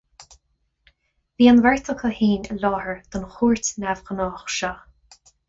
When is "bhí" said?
1.41-1.49